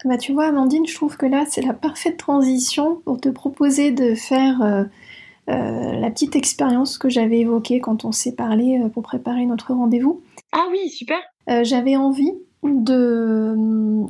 Bah 0.06 0.18
tu 0.18 0.32
vois 0.32 0.46
Amandine 0.46 0.86
je 0.86 0.94
trouve 0.94 1.18
que 1.18 1.26
là 1.26 1.46
c'est 1.48 1.64
la 1.64 1.74
parfaite 1.74 2.18
transition 2.18 3.02
pour 3.04 3.20
te 3.20 3.30
proposer 3.30 3.92
de 3.92 4.14
faire 4.14 4.62
euh, 5.50 5.92
la 5.92 6.10
petite 6.10 6.36
expérience 6.36 6.98
que 6.98 7.10
j'avais 7.10 7.40
évoquée 7.40 7.80
quand 7.80 8.06
on 8.06 8.12
s'est 8.12 8.36
parlé 8.36 8.82
pour 8.94 9.04
préparer 9.04 9.46
notre 9.46 9.74
rendez-vous 9.74 10.22
ah 10.52 10.66
oui 10.72 10.90
super 10.90 11.20
j'avais 11.64 11.96
envie 11.96 12.34
de, 12.70 13.54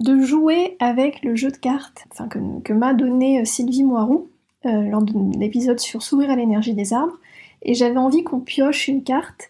de, 0.01 0.19
jouer 0.19 0.77
avec 0.79 1.23
le 1.23 1.35
jeu 1.35 1.51
de 1.51 1.57
cartes 1.57 2.05
enfin, 2.11 2.27
que, 2.27 2.39
que 2.63 2.73
m'a 2.73 2.93
donné 2.93 3.41
euh, 3.41 3.45
Sylvie 3.45 3.83
Moirou 3.83 4.29
euh, 4.65 4.81
lors 4.89 5.01
de 5.01 5.37
l'épisode 5.37 5.79
sur 5.79 6.01
S'ouvrir 6.01 6.29
à 6.29 6.35
l'énergie 6.35 6.73
des 6.73 6.93
arbres. 6.93 7.17
Et 7.61 7.73
j'avais 7.73 7.97
envie 7.97 8.23
qu'on 8.23 8.39
pioche 8.39 8.87
une 8.87 9.03
carte 9.03 9.49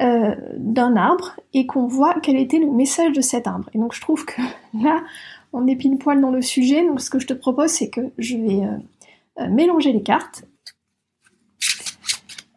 euh, 0.00 0.34
d'un 0.56 0.96
arbre 0.96 1.38
et 1.54 1.66
qu'on 1.66 1.86
voit 1.86 2.14
quel 2.22 2.36
était 2.36 2.58
le 2.58 2.70
message 2.70 3.12
de 3.12 3.20
cet 3.20 3.46
arbre. 3.46 3.68
Et 3.74 3.78
donc 3.78 3.94
je 3.94 4.00
trouve 4.00 4.24
que 4.24 4.40
là, 4.82 5.02
on 5.52 5.66
est 5.66 5.76
pile 5.76 5.98
poil 5.98 6.20
dans 6.20 6.30
le 6.30 6.42
sujet. 6.42 6.86
Donc 6.86 7.00
ce 7.00 7.10
que 7.10 7.18
je 7.18 7.26
te 7.26 7.34
propose, 7.34 7.70
c'est 7.70 7.90
que 7.90 8.00
je 8.18 8.36
vais 8.36 9.48
mélanger 9.48 9.92
les 9.92 10.02
cartes. 10.02 10.44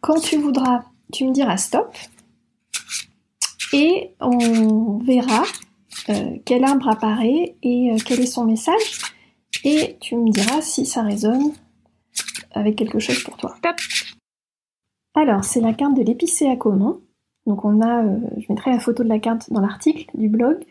Quand 0.06 0.20
tu 0.20 0.36
voudras, 0.36 0.84
tu 1.12 1.24
me 1.24 1.32
diras 1.32 1.56
stop. 1.56 1.92
Et 3.72 4.12
on 4.20 4.98
verra 4.98 5.42
euh, 6.08 6.36
quel 6.44 6.62
arbre 6.62 6.88
apparaît 6.88 7.56
et 7.64 7.90
euh, 7.90 7.96
quel 8.06 8.20
est 8.20 8.26
son 8.26 8.44
message. 8.44 9.00
Et 9.64 9.96
tu 10.00 10.14
me 10.14 10.30
diras 10.30 10.60
si 10.60 10.86
ça 10.86 11.02
résonne 11.02 11.50
avec 12.52 12.76
quelque 12.76 13.00
chose 13.00 13.20
pour 13.24 13.36
toi. 13.36 13.56
Alors, 15.16 15.42
c'est 15.42 15.60
la 15.60 15.72
carte 15.72 15.96
de 15.96 16.02
l'épicéa 16.02 16.54
commun. 16.54 17.00
Donc 17.44 17.64
on 17.64 17.80
a, 17.80 18.04
euh, 18.04 18.20
je 18.38 18.46
mettrai 18.48 18.70
la 18.70 18.78
photo 18.78 19.02
de 19.02 19.08
la 19.08 19.18
carte 19.18 19.52
dans 19.52 19.60
l'article 19.60 20.06
du 20.14 20.28
blog, 20.28 20.64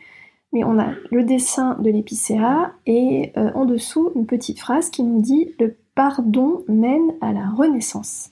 mais 0.54 0.64
on 0.64 0.78
a 0.78 0.94
le 1.10 1.24
dessin 1.24 1.74
de 1.74 1.90
l'épicéa 1.90 2.72
et 2.86 3.32
en 3.36 3.66
dessous 3.66 4.12
une 4.14 4.24
petite 4.24 4.60
phrase 4.60 4.88
qui 4.88 5.02
nous 5.02 5.20
dit 5.20 5.50
le 5.60 5.76
pardon 5.94 6.64
mène 6.68 7.12
à 7.20 7.34
la 7.34 7.50
renaissance. 7.50 8.30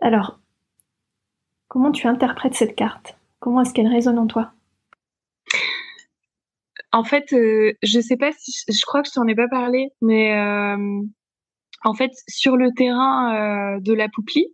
Alors, 0.00 0.40
comment 1.68 1.92
tu 1.92 2.06
interprètes 2.06 2.54
cette 2.54 2.76
carte? 2.76 3.16
Comment 3.40 3.62
est-ce 3.62 3.74
qu'elle 3.74 3.88
résonne 3.88 4.18
en 4.18 4.26
toi? 4.26 4.52
En 6.92 7.02
fait, 7.02 7.32
euh, 7.32 7.72
je 7.82 8.00
sais 8.00 8.16
pas 8.16 8.30
si 8.38 8.52
je, 8.72 8.84
crois 8.84 9.02
que 9.02 9.08
je 9.08 9.14
t'en 9.14 9.26
ai 9.26 9.34
pas 9.34 9.48
parlé, 9.48 9.88
mais 10.00 10.38
euh, 10.38 11.02
en 11.82 11.94
fait, 11.94 12.12
sur 12.28 12.56
le 12.56 12.70
terrain 12.72 13.76
euh, 13.76 13.80
de 13.80 13.92
la 13.92 14.08
Pouplie, 14.08 14.46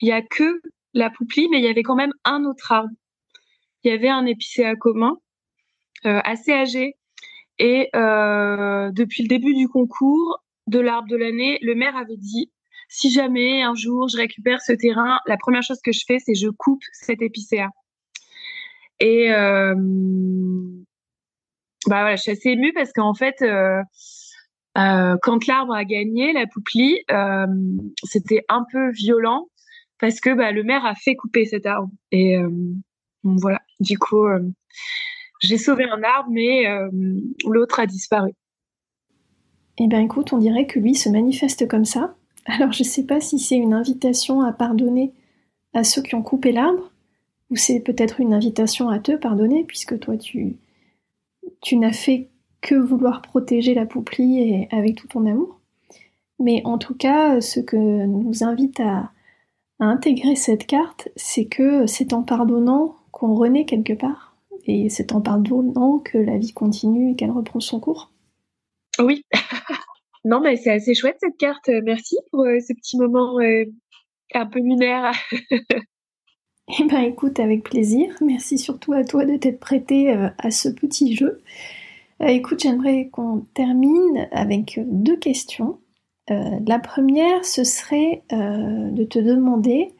il 0.00 0.08
y 0.08 0.12
a 0.12 0.20
que 0.20 0.60
la 0.92 1.08
Pouplie, 1.08 1.48
mais 1.50 1.58
il 1.58 1.64
y 1.64 1.68
avait 1.68 1.82
quand 1.82 1.94
même 1.94 2.12
un 2.24 2.44
autre 2.44 2.72
arbre. 2.72 2.92
Il 3.82 3.90
y 3.90 3.94
avait 3.94 4.10
un 4.10 4.26
épicéa 4.26 4.76
commun, 4.76 5.16
assez 6.04 6.52
âgé, 6.52 6.96
et 7.58 7.88
depuis 7.92 9.22
le 9.22 9.28
début 9.28 9.54
du 9.54 9.68
concours 9.68 10.42
de 10.66 10.78
l'arbre 10.78 11.08
de 11.08 11.16
l'année, 11.16 11.58
le 11.62 11.74
maire 11.74 11.96
avait 11.96 12.16
dit 12.16 12.50
si 12.94 13.10
jamais 13.10 13.62
un 13.62 13.74
jour 13.74 14.08
je 14.08 14.16
récupère 14.16 14.60
ce 14.60 14.72
terrain, 14.72 15.18
la 15.26 15.36
première 15.36 15.62
chose 15.62 15.80
que 15.84 15.92
je 15.92 16.04
fais, 16.06 16.18
c'est 16.18 16.34
je 16.34 16.48
coupe 16.48 16.82
cet 16.92 17.22
épicéa. 17.22 17.68
Et 19.00 19.30
bah 21.86 22.00
voilà, 22.00 22.16
je 22.16 22.22
suis 22.22 22.30
assez 22.30 22.50
émue 22.50 22.72
parce 22.72 22.92
qu'en 22.92 23.14
fait, 23.14 23.42
euh, 23.42 23.82
euh, 24.78 25.16
quand 25.22 25.46
l'arbre 25.46 25.74
a 25.74 25.84
gagné, 25.84 26.32
la 26.32 26.46
pouplie, 26.46 27.00
euh, 27.10 27.46
c'était 28.04 28.44
un 28.48 28.64
peu 28.72 28.90
violent 28.92 29.48
parce 30.00 30.20
que 30.20 30.34
bah, 30.34 30.52
le 30.52 30.62
maire 30.64 30.84
a 30.84 30.94
fait 30.94 31.14
couper 31.14 31.44
cet 31.44 31.66
arbre. 31.66 31.90
Et 32.10 32.36
voilà, 33.22 33.60
du 33.80 33.98
coup, 33.98 34.26
j'ai 35.40 35.56
sauvé 35.56 35.84
un 35.84 36.02
arbre, 36.02 36.30
mais 36.30 36.64
l'autre 37.46 37.80
a 37.80 37.86
disparu. 37.86 38.32
Eh 39.78 39.86
bien 39.88 40.00
écoute, 40.00 40.32
on 40.32 40.38
dirait 40.38 40.66
que 40.66 40.78
lui 40.78 40.94
se 40.94 41.08
manifeste 41.08 41.68
comme 41.68 41.84
ça. 41.84 42.16
Alors 42.46 42.72
je 42.72 42.82
ne 42.82 42.88
sais 42.88 43.04
pas 43.04 43.20
si 43.20 43.38
c'est 43.38 43.56
une 43.56 43.74
invitation 43.74 44.40
à 44.42 44.52
pardonner 44.52 45.12
à 45.72 45.84
ceux 45.84 46.02
qui 46.02 46.14
ont 46.14 46.22
coupé 46.22 46.52
l'arbre, 46.52 46.92
ou 47.50 47.56
c'est 47.56 47.80
peut-être 47.80 48.20
une 48.20 48.32
invitation 48.32 48.88
à 48.88 48.98
te 48.98 49.12
pardonner, 49.12 49.64
puisque 49.64 49.98
toi 49.98 50.16
tu, 50.16 50.56
tu 51.60 51.76
n'as 51.76 51.92
fait 51.92 52.28
que 52.60 52.74
vouloir 52.74 53.22
protéger 53.22 53.74
la 53.74 53.86
pouplie 53.86 54.66
avec 54.70 54.96
tout 54.96 55.08
ton 55.08 55.26
amour. 55.26 55.60
Mais 56.38 56.62
en 56.64 56.78
tout 56.78 56.94
cas, 56.94 57.40
ce 57.40 57.60
que 57.60 57.76
nous 57.76 58.44
invite 58.44 58.80
à, 58.80 59.10
intégrer 59.80 60.36
cette 60.36 60.66
carte, 60.66 61.08
c'est 61.16 61.46
que 61.46 61.86
c'est 61.86 62.12
en 62.12 62.22
pardonnant 62.22 62.96
qu'on 63.10 63.34
renaît 63.34 63.66
quelque 63.66 63.92
part. 63.92 64.36
Et 64.66 64.88
c'est 64.88 65.12
en 65.12 65.20
pardonnant 65.20 65.98
que 65.98 66.16
la 66.16 66.38
vie 66.38 66.52
continue 66.52 67.10
et 67.10 67.16
qu'elle 67.16 67.32
reprend 67.32 67.60
son 67.60 67.80
cours. 67.80 68.10
Oui. 68.98 69.24
Non, 70.24 70.40
mais 70.40 70.56
c'est 70.56 70.70
assez 70.70 70.94
chouette 70.94 71.16
cette 71.20 71.36
carte. 71.36 71.68
Merci 71.84 72.16
pour 72.30 72.44
euh, 72.44 72.58
ce 72.60 72.72
petit 72.72 72.96
moment 72.96 73.38
euh, 73.40 73.64
un 74.34 74.46
peu 74.46 74.58
lunaire. 74.58 75.12
Eh 76.68 76.84
ben 76.84 77.00
écoute, 77.00 77.40
avec 77.40 77.62
plaisir. 77.62 78.14
Merci 78.22 78.56
surtout 78.56 78.94
à 78.94 79.04
toi 79.04 79.26
de 79.26 79.36
t'être 79.36 79.60
prêté 79.60 80.10
euh, 80.10 80.28
à 80.38 80.50
ce 80.50 80.68
petit 80.68 81.14
jeu. 81.14 81.42
Euh, 82.22 82.26
écoute, 82.26 82.60
j'aimerais 82.60 83.08
qu'on 83.08 83.40
termine 83.52 84.28
avec 84.32 84.80
deux 84.86 85.16
questions. 85.16 85.78
Euh, 86.30 86.58
la 86.66 86.78
première, 86.78 87.44
ce 87.44 87.64
serait 87.64 88.22
de 88.30 89.04
te 89.04 89.18
demander, 89.18 89.92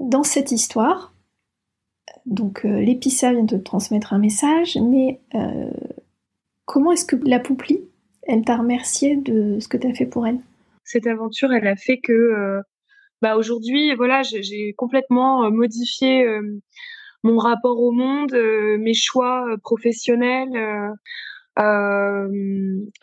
dans 0.00 0.24
cette 0.24 0.50
histoire, 0.50 1.14
donc 2.26 2.64
l'épissa 2.64 3.32
vient 3.32 3.46
te 3.46 3.54
transmettre 3.54 4.12
un 4.12 4.18
message, 4.18 4.76
mais 4.76 5.20
comment 6.64 6.92
est-ce 6.92 7.04
que 7.04 7.16
la 7.24 7.38
pouplie, 7.38 7.80
elle 8.22 8.44
t'a 8.44 8.56
remercié 8.56 9.16
de 9.16 9.58
ce 9.60 9.68
que 9.68 9.76
tu 9.76 9.86
as 9.86 9.94
fait 9.94 10.06
pour 10.06 10.26
elle? 10.26 10.38
Cette 10.84 11.06
aventure, 11.06 11.52
elle 11.52 11.66
a 11.66 11.76
fait 11.76 11.98
que 11.98 12.62
bah 13.22 13.36
aujourd'hui, 13.36 13.94
voilà, 13.94 14.22
j'ai 14.24 14.74
complètement 14.76 15.44
euh, 15.44 15.50
modifié 15.50 16.26
euh, 16.26 16.60
mon 17.22 17.38
rapport 17.38 17.80
au 17.80 17.92
monde, 17.92 18.34
euh, 18.34 18.76
mes 18.78 18.94
choix 18.94 19.46
professionnels. 19.62 20.50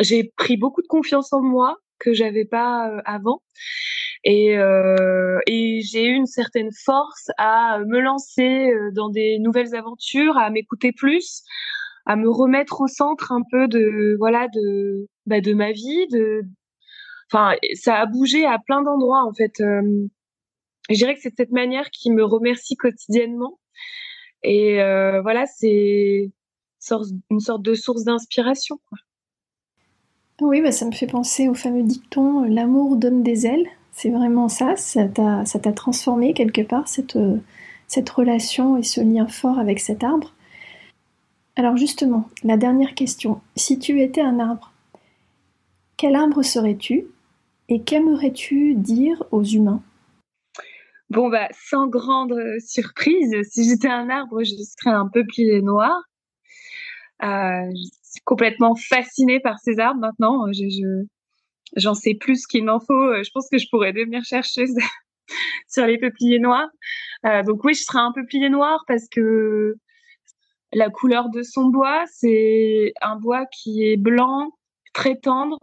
j'ai 0.01 0.33
pris 0.35 0.57
beaucoup 0.57 0.81
de 0.81 0.87
confiance 0.87 1.31
en 1.31 1.41
moi 1.41 1.77
que 1.99 2.13
j'avais 2.13 2.43
pas 2.43 2.91
avant. 3.05 3.41
Et 4.25 4.57
j'ai 5.81 6.05
eu 6.05 6.13
une 6.13 6.25
certaine 6.25 6.71
force 6.83 7.31
à 7.37 7.79
me 7.87 8.01
lancer 8.01 8.73
dans 8.93 9.09
des 9.09 9.39
nouvelles 9.39 9.73
aventures, 9.73 10.37
à 10.37 10.49
m'écouter 10.49 10.91
plus, 10.91 11.43
à 12.09 12.15
me 12.15 12.27
remettre 12.27 12.81
au 12.81 12.87
centre 12.87 13.31
un 13.31 13.43
peu 13.51 13.67
de 13.67 14.15
voilà 14.17 14.47
de 14.47 15.07
bah, 15.27 15.41
de 15.41 15.53
ma 15.53 15.71
vie, 15.71 16.07
de 16.07 16.41
enfin, 17.31 17.55
ça 17.75 17.97
a 17.97 18.07
bougé 18.07 18.47
à 18.47 18.57
plein 18.57 18.81
d'endroits 18.81 19.23
en 19.23 19.31
fait. 19.31 19.61
Euh, 19.61 20.07
je 20.89 20.95
dirais 20.95 21.13
que 21.13 21.21
c'est 21.21 21.35
cette 21.37 21.51
manière 21.51 21.91
qui 21.91 22.09
me 22.09 22.23
remercie 22.23 22.75
quotidiennement. 22.75 23.59
Et 24.41 24.81
euh, 24.81 25.21
voilà, 25.21 25.45
c'est 25.45 26.31
une 27.29 27.39
sorte 27.39 27.61
de 27.61 27.75
source 27.75 28.05
d'inspiration. 28.05 28.79
Oui, 30.41 30.61
bah, 30.61 30.71
ça 30.71 30.87
me 30.87 30.91
fait 30.91 31.05
penser 31.05 31.47
au 31.47 31.53
fameux 31.53 31.83
dicton 31.83 32.43
L'amour 32.45 32.97
donne 32.97 33.21
des 33.21 33.45
ailes. 33.45 33.67
C'est 33.91 34.09
vraiment 34.09 34.49
ça, 34.49 34.75
ça 34.77 35.07
t'a 35.07 35.73
transformé 35.73 36.33
quelque 36.33 36.61
part, 36.61 36.87
cette, 36.87 37.19
cette 37.87 38.09
relation 38.09 38.77
et 38.77 38.83
ce 38.83 39.01
lien 39.01 39.27
fort 39.27 39.59
avec 39.59 39.79
cet 39.79 40.03
arbre. 40.03 40.33
Alors 41.59 41.75
justement, 41.75 42.29
la 42.45 42.55
dernière 42.55 42.95
question. 42.95 43.41
Si 43.57 43.79
tu 43.79 44.01
étais 44.01 44.21
un 44.21 44.39
arbre, 44.39 44.71
quel 45.97 46.15
arbre 46.15 46.41
serais-tu 46.41 47.07
Et 47.67 47.81
qu'aimerais-tu 47.81 48.75
dire 48.75 49.21
aux 49.31 49.43
humains? 49.43 49.83
Bon, 51.09 51.27
bah, 51.27 51.49
sans 51.51 51.87
grande 51.87 52.33
surprise, 52.65 53.35
si 53.51 53.69
j'étais 53.69 53.89
un 53.89 54.09
arbre, 54.09 54.41
je 54.41 54.51
serais 54.51 54.95
un 54.95 55.09
peuplier 55.09 55.61
noir. 55.61 55.91
Euh, 57.23 57.67
je 57.75 57.89
suis 58.03 58.21
complètement 58.23 58.75
fascinée 58.75 59.41
par 59.41 59.59
ces 59.59 59.79
arbres 59.79 59.99
maintenant. 59.99 60.45
Je, 60.53 61.03
j'en 61.75 61.93
sais 61.93 62.15
plus 62.15 62.47
qu'il 62.47 62.63
m'en 62.63 62.79
faut. 62.79 63.21
Je 63.21 63.29
pense 63.33 63.49
que 63.51 63.57
je 63.57 63.67
pourrais 63.69 63.91
devenir 63.91 64.23
chercheuse 64.23 64.77
sur 65.67 65.85
les 65.85 65.97
peupliers 65.97 66.39
noirs. 66.39 66.69
Euh, 67.25 67.43
donc 67.43 67.65
oui, 67.65 67.73
je 67.73 67.83
serais 67.83 67.99
un 67.99 68.13
peuplier 68.13 68.47
noir 68.47 68.85
parce 68.87 69.09
que 69.09 69.75
la 70.73 70.89
couleur 70.89 71.29
de 71.29 71.41
son 71.43 71.65
bois, 71.69 72.03
c'est 72.07 72.93
un 73.01 73.15
bois 73.15 73.45
qui 73.47 73.83
est 73.83 73.97
blanc, 73.97 74.51
très 74.93 75.15
tendre, 75.17 75.57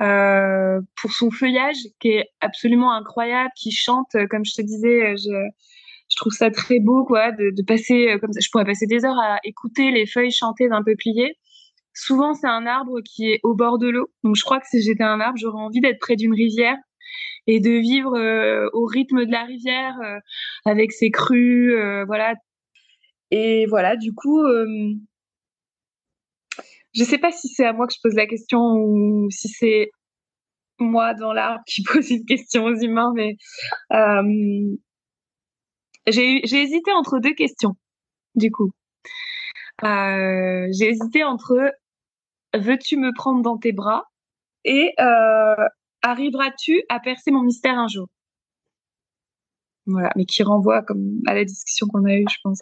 euh, 0.00 0.80
pour 1.00 1.12
son 1.12 1.30
feuillage 1.30 1.76
qui 2.00 2.08
est 2.08 2.28
absolument 2.40 2.92
incroyable, 2.92 3.50
qui 3.56 3.70
chante, 3.72 4.14
comme 4.30 4.44
je 4.44 4.54
te 4.54 4.62
disais, 4.62 5.16
je, 5.16 5.30
je 6.10 6.16
trouve 6.16 6.32
ça 6.32 6.50
très 6.50 6.80
beau, 6.80 7.04
quoi, 7.04 7.32
de, 7.32 7.50
de, 7.50 7.62
passer 7.62 8.16
comme 8.20 8.32
ça. 8.32 8.40
Je 8.40 8.48
pourrais 8.50 8.64
passer 8.66 8.86
des 8.86 9.04
heures 9.04 9.18
à 9.18 9.38
écouter 9.44 9.90
les 9.90 10.06
feuilles 10.06 10.30
chanter 10.30 10.68
d'un 10.68 10.82
peuplier. 10.82 11.36
Souvent, 11.94 12.34
c'est 12.34 12.46
un 12.46 12.66
arbre 12.66 13.00
qui 13.00 13.30
est 13.32 13.40
au 13.42 13.54
bord 13.54 13.78
de 13.78 13.88
l'eau. 13.88 14.10
Donc, 14.22 14.36
je 14.36 14.44
crois 14.44 14.60
que 14.60 14.66
si 14.68 14.82
j'étais 14.82 15.02
un 15.02 15.18
arbre, 15.18 15.38
j'aurais 15.38 15.62
envie 15.62 15.80
d'être 15.80 15.98
près 15.98 16.16
d'une 16.16 16.34
rivière 16.34 16.76
et 17.46 17.60
de 17.60 17.70
vivre 17.70 18.14
euh, 18.16 18.68
au 18.72 18.84
rythme 18.84 19.24
de 19.24 19.32
la 19.32 19.44
rivière 19.44 19.94
euh, 20.02 20.18
avec 20.64 20.92
ses 20.92 21.10
crues, 21.10 21.74
euh, 21.74 22.04
voilà. 22.04 22.34
Et 23.30 23.66
voilà, 23.66 23.96
du 23.96 24.14
coup, 24.14 24.42
je 26.94 27.04
sais 27.04 27.18
pas 27.18 27.32
si 27.32 27.48
c'est 27.48 27.66
à 27.66 27.72
moi 27.72 27.86
que 27.86 27.94
je 27.94 28.00
pose 28.02 28.14
la 28.14 28.26
question 28.26 28.60
ou 28.60 29.28
si 29.30 29.48
c'est 29.48 29.90
moi 30.78 31.14
dans 31.14 31.32
l'arbre 31.32 31.62
qui 31.66 31.82
pose 31.92 32.10
une 32.10 32.24
question 32.24 32.64
aux 32.64 32.76
humains, 32.76 33.12
mais 33.14 33.36
j'ai 36.06 36.62
hésité 36.62 36.92
entre 36.92 37.18
deux 37.18 37.34
questions, 37.34 37.76
du 38.34 38.50
coup. 38.50 38.70
j'ai 39.82 40.88
hésité 40.88 41.24
entre 41.24 41.72
veux-tu 42.54 42.96
me 42.96 43.12
prendre 43.14 43.42
dans 43.42 43.58
tes 43.58 43.72
bras 43.72 44.04
et 44.64 44.94
arriveras-tu 46.02 46.82
à 46.88 47.00
percer 47.00 47.30
mon 47.30 47.42
mystère 47.42 47.78
un 47.78 47.88
jour? 47.88 48.08
Voilà, 49.86 50.10
mais 50.16 50.24
qui 50.24 50.42
renvoie 50.42 50.82
comme 50.82 51.20
à 51.26 51.34
la 51.34 51.44
discussion 51.44 51.86
qu'on 51.86 52.04
a 52.04 52.14
eue, 52.14 52.24
je 52.28 52.38
pense. 52.42 52.58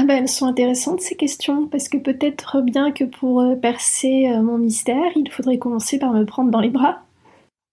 Ah 0.00 0.04
ben, 0.04 0.18
elles 0.18 0.28
sont 0.28 0.46
intéressantes 0.46 1.00
ces 1.00 1.16
questions, 1.16 1.66
parce 1.66 1.88
que 1.88 1.96
peut-être 1.96 2.62
bien 2.62 2.92
que 2.92 3.02
pour 3.02 3.40
euh, 3.40 3.56
percer 3.56 4.28
euh, 4.28 4.42
mon 4.42 4.56
mystère, 4.56 5.10
il 5.16 5.28
faudrait 5.28 5.58
commencer 5.58 5.98
par 5.98 6.12
me 6.12 6.24
prendre 6.24 6.52
dans 6.52 6.60
les 6.60 6.68
bras. 6.68 7.02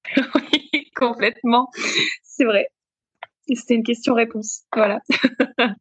oui, 0.17 0.89
complètement. 0.95 1.69
C'est 2.23 2.45
vrai. 2.45 2.69
C'était 3.53 3.75
une 3.75 3.83
question-réponse. 3.83 4.63
Voilà. 4.73 5.01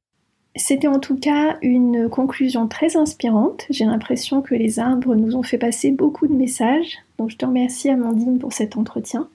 C'était 0.55 0.87
en 0.87 1.01
tout 1.01 1.19
cas 1.19 1.57
une 1.63 2.11
conclusion 2.11 2.69
très 2.69 2.99
inspirante. 2.99 3.65
J'ai 3.71 3.87
l'impression 3.87 4.43
que 4.43 4.55
les 4.55 4.79
arbres 4.79 5.15
nous 5.15 5.37
ont 5.37 5.43
fait 5.43 5.57
passer 5.57 5.93
beaucoup 5.93 6.27
de 6.27 6.35
messages. 6.35 6.99
Donc 7.17 7.31
je 7.31 7.39
te 7.39 7.47
remercie 7.47 7.89
Amandine 7.89 8.39
pour 8.39 8.53
cet 8.53 8.77
entretien. 8.77 9.31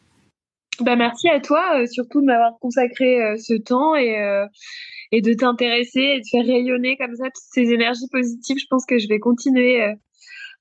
Bah 0.82 0.96
merci 0.96 1.28
à 1.28 1.40
toi, 1.42 1.82
euh, 1.82 1.88
surtout 1.88 2.22
de 2.22 2.26
m'avoir 2.26 2.58
consacré 2.60 3.22
euh, 3.22 3.36
ce 3.38 3.54
temps 3.54 3.96
et, 3.96 4.18
euh, 4.22 4.46
et 5.12 5.22
de 5.22 5.34
t'intéresser 5.34 6.02
et 6.02 6.20
de 6.20 6.26
faire 6.30 6.46
rayonner 6.46 6.98
comme 6.98 7.16
ça 7.16 7.26
toutes 7.26 7.52
ces 7.52 7.72
énergies 7.72 8.08
positives. 8.12 8.58
Je 8.60 8.68
pense 8.70 8.86
que 8.86 9.00
je 9.00 9.08
vais 9.08 9.20
continuer 9.20 9.82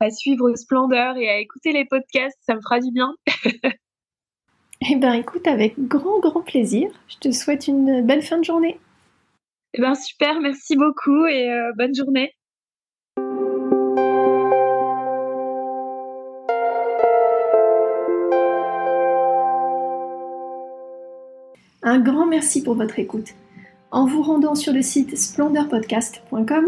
à 0.00 0.10
suivre 0.10 0.54
Splendeur 0.54 1.16
et 1.16 1.28
à 1.28 1.38
écouter 1.38 1.72
les 1.72 1.84
podcasts. 1.84 2.38
Ça 2.46 2.54
me 2.54 2.60
fera 2.60 2.80
du 2.80 2.90
bien. 2.92 3.14
eh 4.90 4.96
ben 4.96 5.12
écoute, 5.14 5.46
avec 5.46 5.78
grand 5.78 6.20
grand 6.20 6.42
plaisir. 6.42 6.90
Je 7.08 7.16
te 7.16 7.30
souhaite 7.32 7.68
une 7.68 8.06
belle 8.06 8.22
fin 8.22 8.38
de 8.38 8.44
journée. 8.44 8.78
Eh 9.74 9.80
ben 9.80 9.94
super, 9.94 10.40
merci 10.40 10.76
beaucoup 10.76 11.26
et 11.26 11.50
euh, 11.50 11.72
bonne 11.76 11.94
journée. 11.94 12.32
Un 21.82 22.00
grand 22.00 22.26
merci 22.26 22.62
pour 22.62 22.74
votre 22.74 22.98
écoute. 22.98 23.34
En 23.90 24.06
vous 24.06 24.22
rendant 24.22 24.54
sur 24.54 24.72
le 24.72 24.82
site 24.82 25.16
splendeurpodcast.com, 25.16 26.66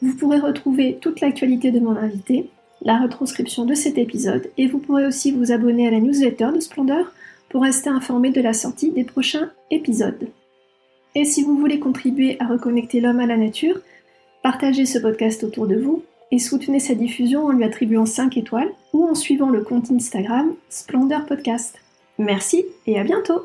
vous 0.00 0.14
pourrez 0.16 0.38
retrouver 0.38 0.98
toute 1.00 1.20
l'actualité 1.20 1.70
de 1.70 1.80
mon 1.80 1.96
invité, 1.96 2.48
la 2.80 2.98
retranscription 2.98 3.64
de 3.64 3.74
cet 3.74 3.98
épisode 3.98 4.50
et 4.56 4.66
vous 4.66 4.78
pourrez 4.78 5.06
aussi 5.06 5.32
vous 5.32 5.52
abonner 5.52 5.86
à 5.86 5.90
la 5.90 6.00
newsletter 6.00 6.48
de 6.54 6.60
Splendeur 6.60 7.12
pour 7.48 7.62
rester 7.62 7.90
informé 7.90 8.30
de 8.30 8.40
la 8.40 8.54
sortie 8.54 8.90
des 8.90 9.04
prochains 9.04 9.50
épisodes. 9.70 10.28
Et 11.14 11.24
si 11.24 11.42
vous 11.42 11.58
voulez 11.58 11.78
contribuer 11.78 12.36
à 12.40 12.46
reconnecter 12.46 13.00
l'homme 13.00 13.20
à 13.20 13.26
la 13.26 13.36
nature, 13.36 13.78
partagez 14.42 14.86
ce 14.86 14.98
podcast 14.98 15.44
autour 15.44 15.66
de 15.66 15.76
vous 15.76 16.02
et 16.30 16.38
soutenez 16.38 16.80
sa 16.80 16.94
diffusion 16.94 17.44
en 17.44 17.52
lui 17.52 17.64
attribuant 17.64 18.06
5 18.06 18.38
étoiles 18.38 18.70
ou 18.94 19.04
en 19.04 19.14
suivant 19.14 19.50
le 19.50 19.60
compte 19.60 19.90
Instagram 19.90 20.54
Splendeur 20.70 21.26
Podcast. 21.26 21.78
Merci 22.18 22.64
et 22.86 22.98
à 22.98 23.04
bientôt 23.04 23.44